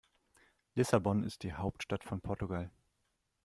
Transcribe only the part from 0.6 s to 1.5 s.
Lissabon ist